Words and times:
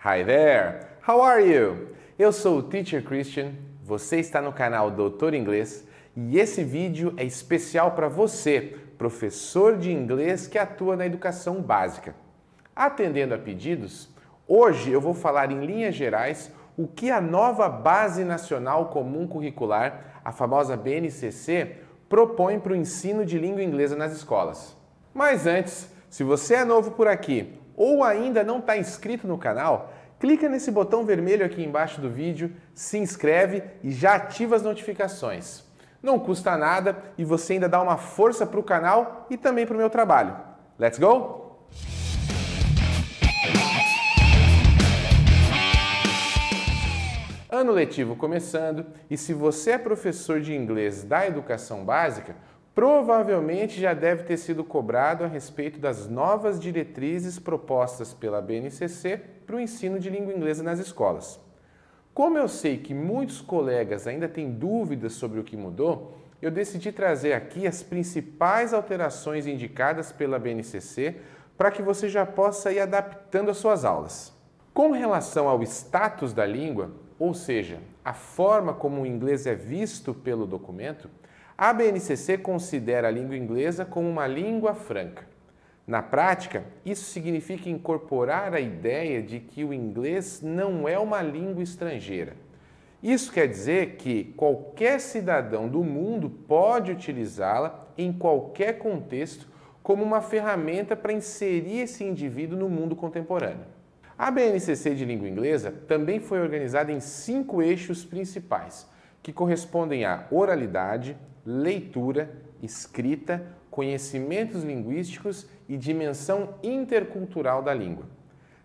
Hi 0.00 0.22
there! 0.22 0.86
How 1.04 1.20
are 1.20 1.44
you? 1.44 1.88
Eu 2.16 2.30
sou 2.30 2.58
o 2.58 2.62
Teacher 2.62 3.02
Christian, 3.02 3.54
você 3.82 4.20
está 4.20 4.40
no 4.40 4.52
canal 4.52 4.92
Doutor 4.92 5.34
Inglês 5.34 5.84
e 6.16 6.38
esse 6.38 6.62
vídeo 6.62 7.12
é 7.16 7.24
especial 7.24 7.90
para 7.90 8.06
você, 8.06 8.76
professor 8.96 9.76
de 9.76 9.90
inglês 9.90 10.46
que 10.46 10.56
atua 10.56 10.94
na 10.94 11.04
educação 11.04 11.60
básica. 11.60 12.14
Atendendo 12.76 13.34
a 13.34 13.38
pedidos, 13.38 14.08
hoje 14.46 14.92
eu 14.92 15.00
vou 15.00 15.14
falar 15.14 15.50
em 15.50 15.66
linhas 15.66 15.96
gerais 15.96 16.52
o 16.76 16.86
que 16.86 17.10
a 17.10 17.20
nova 17.20 17.68
Base 17.68 18.22
Nacional 18.22 18.90
Comum 18.90 19.26
Curricular, 19.26 20.20
a 20.24 20.30
famosa 20.30 20.76
BNCC, 20.76 21.74
propõe 22.08 22.60
para 22.60 22.72
o 22.72 22.76
ensino 22.76 23.26
de 23.26 23.36
língua 23.36 23.64
inglesa 23.64 23.96
nas 23.96 24.12
escolas. 24.12 24.76
Mas 25.12 25.44
antes, 25.44 25.92
se 26.08 26.22
você 26.22 26.54
é 26.54 26.64
novo 26.64 26.92
por 26.92 27.08
aqui 27.08 27.57
ou 27.78 28.02
ainda 28.02 28.42
não 28.42 28.58
está 28.58 28.76
inscrito 28.76 29.28
no 29.28 29.38
canal, 29.38 29.92
clica 30.18 30.48
nesse 30.48 30.68
botão 30.68 31.04
vermelho 31.04 31.46
aqui 31.46 31.62
embaixo 31.62 32.00
do 32.00 32.10
vídeo, 32.10 32.52
se 32.74 32.98
inscreve 32.98 33.62
e 33.84 33.92
já 33.92 34.16
ativa 34.16 34.56
as 34.56 34.62
notificações. 34.62 35.62
Não 36.02 36.18
custa 36.18 36.56
nada 36.56 36.96
e 37.16 37.24
você 37.24 37.52
ainda 37.52 37.68
dá 37.68 37.80
uma 37.80 37.96
força 37.96 38.44
para 38.44 38.58
o 38.58 38.64
canal 38.64 39.26
e 39.30 39.36
também 39.36 39.64
para 39.64 39.76
o 39.76 39.78
meu 39.78 39.88
trabalho. 39.88 40.36
Let's 40.76 40.98
go? 40.98 41.46
Ano 47.48 47.72
letivo 47.72 48.16
começando 48.16 48.86
e 49.08 49.16
se 49.16 49.32
você 49.32 49.72
é 49.72 49.78
professor 49.78 50.40
de 50.40 50.54
inglês 50.54 51.04
da 51.04 51.26
educação 51.26 51.84
básica, 51.84 52.34
provavelmente 52.78 53.80
já 53.80 53.92
deve 53.92 54.22
ter 54.22 54.36
sido 54.36 54.62
cobrado 54.62 55.24
a 55.24 55.26
respeito 55.26 55.80
das 55.80 56.06
novas 56.06 56.60
diretrizes 56.60 57.36
propostas 57.36 58.14
pela 58.14 58.40
BNCC 58.40 59.20
para 59.44 59.56
o 59.56 59.60
ensino 59.60 59.98
de 59.98 60.08
língua 60.08 60.32
inglesa 60.32 60.62
nas 60.62 60.78
escolas. 60.78 61.40
Como 62.14 62.38
eu 62.38 62.46
sei 62.46 62.78
que 62.78 62.94
muitos 62.94 63.40
colegas 63.40 64.06
ainda 64.06 64.28
têm 64.28 64.52
dúvidas 64.52 65.14
sobre 65.14 65.40
o 65.40 65.42
que 65.42 65.56
mudou, 65.56 66.16
eu 66.40 66.52
decidi 66.52 66.92
trazer 66.92 67.32
aqui 67.32 67.66
as 67.66 67.82
principais 67.82 68.72
alterações 68.72 69.48
indicadas 69.48 70.12
pela 70.12 70.38
BNCC 70.38 71.16
para 71.56 71.72
que 71.72 71.82
você 71.82 72.08
já 72.08 72.24
possa 72.24 72.70
ir 72.70 72.78
adaptando 72.78 73.50
as 73.50 73.56
suas 73.56 73.84
aulas. 73.84 74.32
Com 74.72 74.92
relação 74.92 75.48
ao 75.48 75.60
status 75.64 76.32
da 76.32 76.46
língua, 76.46 76.92
ou 77.18 77.34
seja, 77.34 77.80
a 78.04 78.14
forma 78.14 78.72
como 78.72 79.02
o 79.02 79.06
inglês 79.06 79.48
é 79.48 79.54
visto 79.56 80.14
pelo 80.14 80.46
documento, 80.46 81.10
a 81.58 81.72
BNCC 81.72 82.38
considera 82.38 83.08
a 83.08 83.10
língua 83.10 83.36
inglesa 83.36 83.84
como 83.84 84.08
uma 84.08 84.28
língua 84.28 84.74
franca. 84.74 85.26
Na 85.84 86.00
prática, 86.00 86.62
isso 86.86 87.10
significa 87.10 87.68
incorporar 87.68 88.54
a 88.54 88.60
ideia 88.60 89.20
de 89.20 89.40
que 89.40 89.64
o 89.64 89.74
inglês 89.74 90.40
não 90.40 90.86
é 90.88 90.96
uma 90.96 91.20
língua 91.20 91.60
estrangeira. 91.60 92.36
Isso 93.02 93.32
quer 93.32 93.48
dizer 93.48 93.96
que 93.96 94.32
qualquer 94.36 95.00
cidadão 95.00 95.68
do 95.68 95.82
mundo 95.82 96.30
pode 96.30 96.92
utilizá-la 96.92 97.88
em 97.98 98.12
qualquer 98.12 98.78
contexto 98.78 99.48
como 99.82 100.04
uma 100.04 100.20
ferramenta 100.20 100.94
para 100.94 101.12
inserir 101.12 101.80
esse 101.80 102.04
indivíduo 102.04 102.56
no 102.56 102.68
mundo 102.68 102.94
contemporâneo. 102.94 103.66
A 104.16 104.30
BNCC 104.30 104.94
de 104.94 105.04
língua 105.04 105.28
inglesa 105.28 105.72
também 105.88 106.20
foi 106.20 106.40
organizada 106.40 106.92
em 106.92 107.00
cinco 107.00 107.60
eixos 107.60 108.04
principais, 108.04 108.88
que 109.22 109.32
correspondem 109.32 110.04
à 110.04 110.24
oralidade, 110.30 111.16
leitura, 111.50 112.30
escrita, 112.62 113.42
conhecimentos 113.70 114.62
linguísticos 114.62 115.48
e 115.66 115.78
dimensão 115.78 116.56
intercultural 116.62 117.62
da 117.62 117.72
língua. 117.72 118.04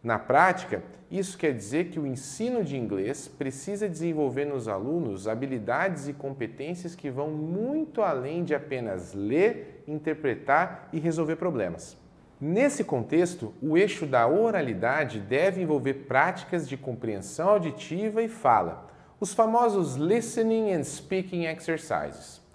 Na 0.00 0.16
prática, 0.16 0.84
isso 1.10 1.36
quer 1.36 1.52
dizer 1.52 1.86
que 1.86 1.98
o 1.98 2.06
ensino 2.06 2.62
de 2.62 2.76
inglês 2.76 3.26
precisa 3.26 3.88
desenvolver 3.88 4.44
nos 4.44 4.68
alunos 4.68 5.26
habilidades 5.26 6.06
e 6.06 6.12
competências 6.12 6.94
que 6.94 7.10
vão 7.10 7.32
muito 7.32 8.00
além 8.00 8.44
de 8.44 8.54
apenas 8.54 9.12
ler, 9.12 9.82
interpretar 9.88 10.88
e 10.92 11.00
resolver 11.00 11.34
problemas. 11.34 11.96
Nesse 12.40 12.84
contexto, 12.84 13.52
o 13.60 13.76
eixo 13.76 14.06
da 14.06 14.28
oralidade 14.28 15.18
deve 15.18 15.62
envolver 15.62 15.94
práticas 16.06 16.68
de 16.68 16.76
compreensão 16.76 17.48
auditiva 17.48 18.22
e 18.22 18.28
fala, 18.28 18.88
os 19.18 19.34
famosos 19.34 19.96
listening 19.96 20.72
and 20.72 20.84
speaking 20.84 21.46
exercises. 21.46 22.46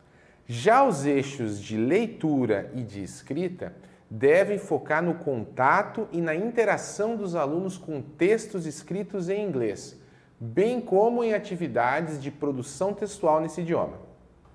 Já 0.48 0.84
os 0.84 1.06
eixos 1.06 1.58
de 1.58 1.78
leitura 1.78 2.70
e 2.76 2.84
de 2.84 3.02
escrita 3.02 3.74
devem 4.09 4.58
focar 4.59 5.02
no 5.02 5.16
contato 5.16 6.06
e 6.12 6.20
na 6.20 6.36
interação 6.36 7.16
dos 7.16 7.34
alunos 7.34 7.78
com 7.78 8.02
textos 8.02 8.66
escritos 8.66 9.30
em 9.30 9.42
inglês, 9.42 9.98
bem 10.38 10.81
como 10.81 11.24
em 11.24 11.34
atividades 11.34 12.22
de 12.22 12.30
produção 12.30 12.94
textual 12.94 13.40
nesse 13.40 13.62
idioma. 13.62 13.98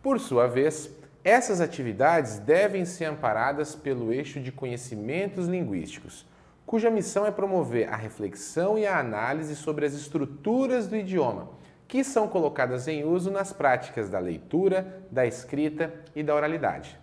Por 0.03 0.21
sua 0.21 0.47
vez, 0.47 0.91
essas 1.25 1.59
atividades 1.59 2.39
devem 2.39 2.85
ser 2.85 3.07
amparadas 3.07 3.75
pelo 3.75 4.13
eixo 4.13 4.41
de 4.41 4.53
conhecimentos 4.53 5.49
linguísticos, 5.49 6.27
cuja 6.67 6.91
missão 6.91 7.27
é 7.27 7.31
promover 7.31 7.89
a 7.89 7.97
reflexão 7.97 8.79
e 8.79 8.87
a 8.87 8.99
análise 8.99 9.57
sobre 9.57 9.87
as 9.87 9.95
estruturas 9.95 10.87
do 10.87 10.97
idioma 10.97 11.49
que 11.89 12.05
são 12.05 12.29
colocadas 12.29 12.87
em 12.87 13.03
uso 13.03 13.31
nas 13.31 13.51
práticas 13.51 14.11
da 14.11 14.19
leitura, 14.19 15.03
da 15.11 15.27
escrita 15.27 15.93
e 16.15 16.23
da 16.23 16.35
oralidade. 16.35 17.01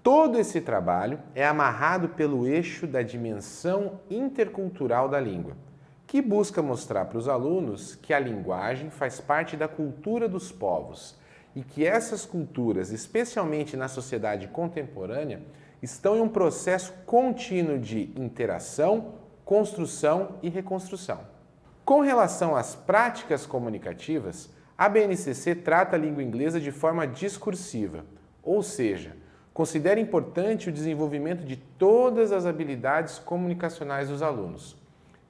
Todo 0.00 0.38
esse 0.38 0.60
trabalho 0.60 1.18
é 1.34 1.44
amarrado 1.44 2.10
pelo 2.10 2.46
eixo 2.46 2.86
da 2.86 3.02
dimensão 3.02 4.00
intercultural 4.08 5.08
da 5.08 5.18
língua, 5.18 5.56
que 6.06 6.22
busca 6.22 6.62
mostrar 6.62 7.06
para 7.06 7.18
os 7.18 7.28
alunos 7.28 7.96
que 7.96 8.14
a 8.14 8.20
linguagem 8.20 8.90
faz 8.90 9.20
parte 9.20 9.56
da 9.56 9.66
cultura 9.66 10.28
dos 10.28 10.52
povos 10.52 11.18
e 11.54 11.62
que 11.62 11.84
essas 11.84 12.24
culturas, 12.24 12.92
especialmente 12.92 13.76
na 13.76 13.88
sociedade 13.88 14.46
contemporânea, 14.46 15.42
estão 15.82 16.16
em 16.16 16.20
um 16.20 16.28
processo 16.28 16.94
contínuo 17.04 17.78
de 17.78 18.12
interação, 18.16 19.14
construção 19.44 20.36
e 20.42 20.48
reconstrução. 20.48 21.37
Com 21.88 22.00
relação 22.00 22.54
às 22.54 22.74
práticas 22.74 23.46
comunicativas, 23.46 24.50
a 24.76 24.90
BNCC 24.90 25.54
trata 25.54 25.96
a 25.96 25.98
língua 25.98 26.22
inglesa 26.22 26.60
de 26.60 26.70
forma 26.70 27.06
discursiva, 27.06 28.04
ou 28.42 28.62
seja, 28.62 29.16
considera 29.54 29.98
importante 29.98 30.68
o 30.68 30.72
desenvolvimento 30.72 31.46
de 31.46 31.56
todas 31.56 32.30
as 32.30 32.44
habilidades 32.44 33.18
comunicacionais 33.18 34.10
dos 34.10 34.20
alunos. 34.20 34.76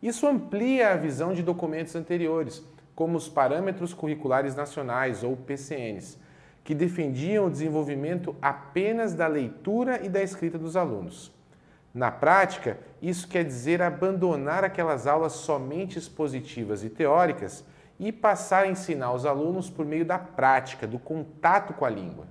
Isso 0.02 0.26
amplia 0.26 0.90
a 0.90 0.96
visão 0.96 1.32
de 1.32 1.44
documentos 1.44 1.94
anteriores, 1.94 2.60
como 2.92 3.16
os 3.16 3.28
Parâmetros 3.28 3.94
Curriculares 3.94 4.56
Nacionais, 4.56 5.22
ou 5.22 5.36
PCNs, 5.36 6.18
que 6.64 6.74
defendiam 6.74 7.46
o 7.46 7.50
desenvolvimento 7.50 8.34
apenas 8.42 9.14
da 9.14 9.28
leitura 9.28 10.04
e 10.04 10.08
da 10.08 10.24
escrita 10.24 10.58
dos 10.58 10.74
alunos. 10.74 11.37
Na 11.94 12.10
prática, 12.10 12.78
isso 13.00 13.26
quer 13.26 13.44
dizer 13.44 13.80
abandonar 13.80 14.62
aquelas 14.62 15.06
aulas 15.06 15.32
somente 15.32 15.98
expositivas 15.98 16.84
e 16.84 16.90
teóricas 16.90 17.64
e 17.98 18.12
passar 18.12 18.64
a 18.64 18.68
ensinar 18.68 19.12
os 19.12 19.24
alunos 19.24 19.70
por 19.70 19.84
meio 19.84 20.04
da 20.04 20.18
prática, 20.18 20.86
do 20.86 20.98
contato 20.98 21.72
com 21.72 21.84
a 21.84 21.90
língua. 21.90 22.26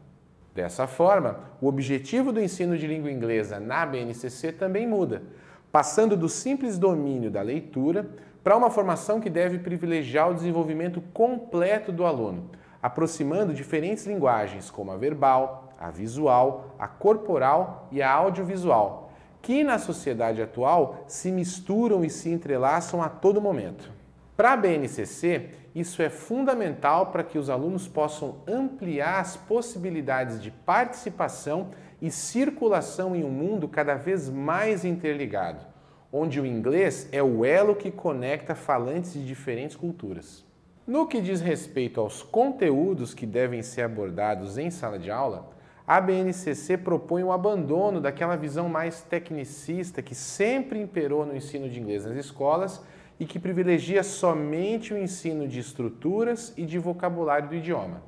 Dessa 0.54 0.88
forma, 0.88 1.40
o 1.62 1.68
objetivo 1.68 2.32
do 2.32 2.42
ensino 2.42 2.78
de 2.78 2.88
língua 2.88 3.12
inglesa 3.12 3.60
na 3.60 3.86
BNCC 3.86 4.54
também 4.54 4.88
muda, 4.88 5.24
passando 5.72 6.16
do 6.16 6.30
simples 6.30 6.78
domínio 6.78 7.30
da 7.30 7.42
leitura 7.42 8.10
para 8.44 8.56
uma 8.56 8.70
formação 8.70 9.20
que 9.20 9.30
deve 9.30 9.60
privilegiar 9.60 10.30
o 10.30 10.34
desenvolvimento 10.34 11.02
completo 11.14 11.92
do 11.92 12.06
aluno, 12.06 12.50
aproximando 12.82 13.54
diferentes 13.54 14.06
linguagens 14.06 14.72
como 14.72 14.92
a 14.92 14.98
verbal, 14.98 15.74
a 15.78 15.92
visual, 15.92 16.76
a 16.80 16.88
corporal 16.88 17.88
e 17.92 18.02
a 18.02 18.12
audiovisual 18.12 19.07
que 19.48 19.64
na 19.64 19.80
sociedade 19.80 20.42
atual 20.42 21.06
se 21.08 21.32
misturam 21.32 22.04
e 22.04 22.10
se 22.10 22.28
entrelaçam 22.28 23.02
a 23.02 23.08
todo 23.08 23.40
momento. 23.40 23.90
Para 24.36 24.52
a 24.52 24.58
BNCC, 24.58 25.52
isso 25.74 26.02
é 26.02 26.10
fundamental 26.10 27.14
para 27.14 27.24
que 27.24 27.38
os 27.38 27.50
alunos 27.50 27.88
possam 27.88 28.40
ampliar 28.46 29.22
as 29.22 29.38
possibilidades 29.38 30.42
de 30.42 30.52
participação 30.52 31.70
e 32.02 32.12
circulação 32.12 33.16
em 33.16 33.24
um 33.24 33.30
mundo 33.30 33.70
cada 33.70 33.96
vez 33.96 34.30
mais 34.30 34.84
interligado, 34.84 35.66
onde 36.12 36.42
o 36.42 36.46
inglês 36.46 37.08
é 37.14 37.24
o 37.24 37.46
elo 37.46 37.74
que 37.74 37.90
conecta 37.90 38.54
falantes 38.54 39.14
de 39.14 39.26
diferentes 39.26 39.78
culturas. 39.78 40.46
No 40.86 41.08
que 41.08 41.22
diz 41.22 41.40
respeito 41.40 42.02
aos 42.02 42.22
conteúdos 42.22 43.14
que 43.14 43.26
devem 43.26 43.62
ser 43.62 43.84
abordados 43.84 44.58
em 44.58 44.70
sala 44.70 45.00
de 45.00 45.10
aula, 45.10 45.56
a 45.88 46.02
BNCC 46.02 46.78
propõe 46.78 47.24
o 47.24 47.32
abandono 47.32 48.02
daquela 48.02 48.36
visão 48.36 48.68
mais 48.68 49.02
tecnicista 49.04 50.02
que 50.02 50.14
sempre 50.14 50.82
imperou 50.82 51.26
no 51.26 51.34
ensino 51.34 51.70
de 51.70 51.80
inglês 51.80 52.04
nas 52.04 52.18
escolas 52.18 52.84
e 53.18 53.26
que 53.26 53.40
privilegia 53.40 54.04
somente 54.04 54.94
o 54.94 54.98
ensino 54.98 55.48
de 55.48 55.62
estruturas 55.62 56.54
e 56.58 56.66
de 56.66 56.78
vocabulário 56.78 57.48
do 57.48 57.56
idioma. 57.56 58.04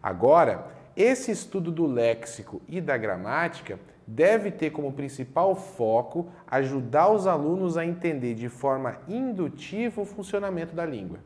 Agora, 0.00 0.68
esse 0.96 1.32
estudo 1.32 1.72
do 1.72 1.84
léxico 1.84 2.62
e 2.68 2.80
da 2.80 2.96
gramática 2.96 3.80
deve 4.06 4.52
ter 4.52 4.70
como 4.70 4.92
principal 4.92 5.56
foco 5.56 6.28
ajudar 6.46 7.10
os 7.10 7.26
alunos 7.26 7.76
a 7.76 7.84
entender 7.84 8.34
de 8.34 8.48
forma 8.48 8.98
indutiva 9.08 10.00
o 10.00 10.06
funcionamento 10.06 10.76
da 10.76 10.86
língua. 10.86 11.18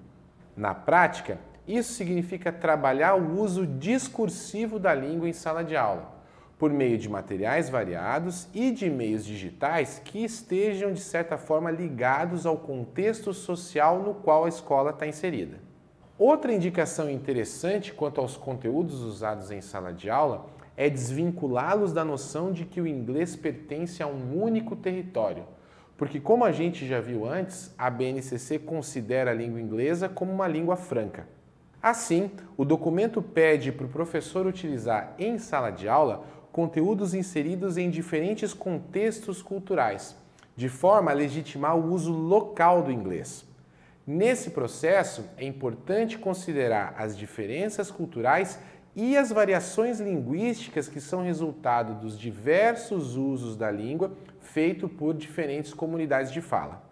Na 0.56 0.74
prática, 0.74 1.38
isso 1.76 1.92
significa 1.92 2.50
trabalhar 2.50 3.14
o 3.14 3.40
uso 3.40 3.66
discursivo 3.66 4.78
da 4.78 4.94
língua 4.94 5.28
em 5.28 5.32
sala 5.32 5.62
de 5.62 5.76
aula, 5.76 6.12
por 6.58 6.70
meio 6.70 6.98
de 6.98 7.08
materiais 7.08 7.70
variados 7.70 8.48
e 8.54 8.70
de 8.70 8.90
meios 8.90 9.24
digitais 9.24 10.00
que 10.04 10.24
estejam, 10.24 10.92
de 10.92 11.00
certa 11.00 11.38
forma, 11.38 11.70
ligados 11.70 12.46
ao 12.46 12.56
contexto 12.56 13.32
social 13.32 14.02
no 14.02 14.14
qual 14.14 14.44
a 14.44 14.48
escola 14.48 14.90
está 14.90 15.06
inserida. 15.06 15.58
Outra 16.18 16.52
indicação 16.52 17.08
interessante 17.08 17.94
quanto 17.94 18.20
aos 18.20 18.36
conteúdos 18.36 19.00
usados 19.00 19.50
em 19.50 19.62
sala 19.62 19.92
de 19.92 20.10
aula 20.10 20.46
é 20.76 20.90
desvinculá-los 20.90 21.92
da 21.92 22.04
noção 22.04 22.52
de 22.52 22.64
que 22.64 22.80
o 22.80 22.86
inglês 22.86 23.36
pertence 23.36 24.02
a 24.02 24.06
um 24.06 24.42
único 24.42 24.76
território. 24.76 25.44
Porque, 25.96 26.18
como 26.18 26.44
a 26.44 26.52
gente 26.52 26.86
já 26.86 27.00
viu 27.00 27.26
antes, 27.26 27.74
a 27.76 27.90
BNCC 27.90 28.58
considera 28.58 29.30
a 29.30 29.34
língua 29.34 29.60
inglesa 29.60 30.08
como 30.08 30.32
uma 30.32 30.48
língua 30.48 30.76
franca. 30.76 31.26
Assim, 31.82 32.30
o 32.56 32.64
documento 32.64 33.22
pede 33.22 33.72
para 33.72 33.86
o 33.86 33.90
professor 33.90 34.46
utilizar 34.46 35.14
em 35.18 35.38
sala 35.38 35.70
de 35.70 35.88
aula 35.88 36.24
conteúdos 36.52 37.14
inseridos 37.14 37.78
em 37.78 37.88
diferentes 37.88 38.52
contextos 38.52 39.40
culturais, 39.40 40.14
de 40.54 40.68
forma 40.68 41.10
a 41.10 41.14
legitimar 41.14 41.76
o 41.76 41.90
uso 41.90 42.12
local 42.12 42.82
do 42.82 42.92
inglês. 42.92 43.46
Nesse 44.06 44.50
processo, 44.50 45.24
é 45.38 45.44
importante 45.44 46.18
considerar 46.18 46.94
as 46.98 47.16
diferenças 47.16 47.90
culturais 47.90 48.58
e 48.94 49.16
as 49.16 49.30
variações 49.30 50.00
linguísticas 50.00 50.88
que 50.88 51.00
são 51.00 51.22
resultado 51.22 51.94
dos 52.00 52.18
diversos 52.18 53.16
usos 53.16 53.56
da 53.56 53.70
língua 53.70 54.12
feito 54.40 54.88
por 54.88 55.14
diferentes 55.14 55.72
comunidades 55.72 56.32
de 56.32 56.40
fala. 56.40 56.82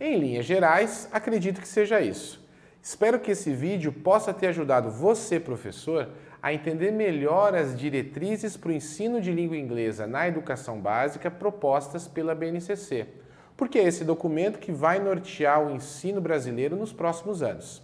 Em 0.00 0.18
linhas 0.18 0.46
gerais, 0.46 1.08
acredito 1.12 1.60
que 1.60 1.68
seja 1.68 2.00
isso. 2.00 2.45
Espero 2.88 3.18
que 3.18 3.32
esse 3.32 3.52
vídeo 3.52 3.92
possa 3.92 4.32
ter 4.32 4.46
ajudado 4.46 4.92
você, 4.92 5.40
professor, 5.40 6.08
a 6.40 6.54
entender 6.54 6.92
melhor 6.92 7.52
as 7.52 7.76
diretrizes 7.76 8.56
para 8.56 8.68
o 8.68 8.72
ensino 8.72 9.20
de 9.20 9.32
língua 9.32 9.56
inglesa 9.56 10.06
na 10.06 10.28
educação 10.28 10.78
básica 10.80 11.28
propostas 11.28 12.06
pela 12.06 12.32
BNCC 12.32 13.08
porque 13.56 13.78
é 13.78 13.84
esse 13.84 14.04
documento 14.04 14.58
que 14.58 14.70
vai 14.70 15.00
nortear 15.00 15.66
o 15.66 15.70
ensino 15.70 16.20
brasileiro 16.20 16.76
nos 16.76 16.92
próximos 16.92 17.42
anos. 17.42 17.82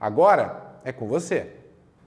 Agora 0.00 0.80
é 0.84 0.92
com 0.92 1.06
você. 1.06 1.52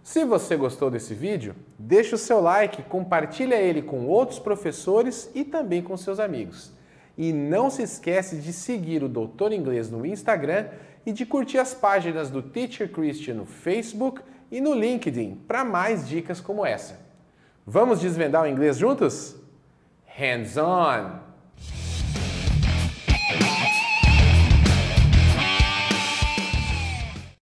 Se 0.04 0.24
você 0.26 0.56
gostou 0.56 0.92
desse 0.92 1.14
vídeo, 1.14 1.56
deixe 1.80 2.14
o 2.14 2.18
seu 2.18 2.42
like, 2.42 2.84
compartilhe 2.84 3.54
ele 3.54 3.82
com 3.82 4.06
outros 4.06 4.38
professores 4.38 5.32
e 5.34 5.44
também 5.44 5.82
com 5.82 5.96
seus 5.96 6.20
amigos. 6.20 6.74
E 7.18 7.32
não 7.32 7.70
se 7.70 7.82
esquece 7.82 8.36
de 8.38 8.52
seguir 8.52 9.02
o 9.02 9.08
Doutor 9.08 9.54
Inglês 9.54 9.90
no 9.90 10.06
Instagram 10.06 10.68
e 11.06 11.12
de 11.12 11.26
curtir 11.26 11.58
as 11.58 11.74
páginas 11.74 12.30
do 12.30 12.42
Teacher 12.42 12.90
Christian 12.90 13.36
no 13.36 13.46
Facebook 13.46 14.22
e 14.52 14.60
no 14.60 14.74
LinkedIn 14.74 15.44
para 15.48 15.64
mais 15.64 16.08
dicas 16.08 16.42
como 16.42 16.66
essa. 16.66 17.00
Vamos 17.66 18.00
desvendar 18.00 18.44
o 18.44 18.48
inglês 18.48 18.78
juntos? 18.78 19.36
Hands 20.06 20.58
on! 20.58 21.35